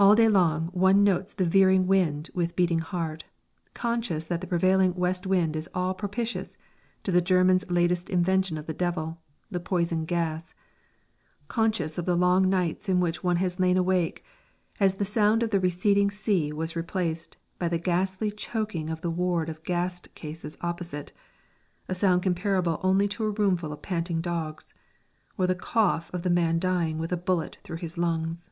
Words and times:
All 0.00 0.14
day 0.14 0.28
long 0.28 0.68
one 0.68 1.02
notes 1.02 1.34
the 1.34 1.44
veering 1.44 1.88
wind 1.88 2.30
with 2.32 2.54
beating 2.54 2.78
heart, 2.78 3.24
conscious 3.74 4.26
that 4.28 4.40
the 4.40 4.46
prevailing 4.46 4.94
west 4.94 5.26
wind 5.26 5.56
is 5.56 5.68
all 5.74 5.92
propitious 5.92 6.56
to 7.02 7.10
the 7.10 7.20
German's 7.20 7.68
latest 7.68 8.08
invention 8.08 8.56
of 8.56 8.66
the 8.66 8.72
Devil, 8.72 9.18
the 9.50 9.58
poison 9.58 10.04
gas; 10.04 10.54
conscious 11.48 11.98
of 11.98 12.06
the 12.06 12.14
long 12.14 12.48
nights 12.48 12.88
in 12.88 13.00
which 13.00 13.24
one 13.24 13.38
has 13.38 13.58
lain 13.58 13.76
awake 13.76 14.24
as 14.78 14.94
the 14.94 15.04
sound 15.04 15.42
of 15.42 15.50
the 15.50 15.58
receding 15.58 16.12
sea 16.12 16.52
was 16.52 16.76
replaced 16.76 17.36
by 17.58 17.66
the 17.66 17.76
ghastly 17.76 18.30
choking 18.30 18.90
of 18.90 19.00
the 19.00 19.10
ward 19.10 19.48
of 19.48 19.64
gassed 19.64 20.14
cases 20.14 20.56
opposite 20.60 21.10
(a 21.88 21.94
sound 21.96 22.22
comparable 22.22 22.78
only 22.84 23.08
to 23.08 23.24
a 23.24 23.30
roomful 23.30 23.72
of 23.72 23.82
panting 23.82 24.20
dogs), 24.20 24.74
or 25.36 25.48
the 25.48 25.56
cough 25.56 26.08
of 26.14 26.22
the 26.22 26.30
man 26.30 26.60
dying 26.60 26.98
with 26.98 27.10
a 27.10 27.16
bullet 27.16 27.58
through 27.64 27.78
his 27.78 27.98
lungs. 27.98 28.48